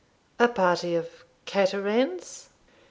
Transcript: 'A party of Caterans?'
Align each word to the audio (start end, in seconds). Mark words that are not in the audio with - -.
'A 0.39 0.47
party 0.47 0.95
of 0.95 1.23
Caterans?' 1.45 2.49